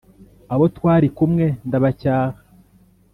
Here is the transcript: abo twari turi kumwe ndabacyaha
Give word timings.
abo 0.53 0.65
twari 0.75 1.07
turi 1.07 1.15
kumwe 1.17 1.45
ndabacyaha 1.67 2.37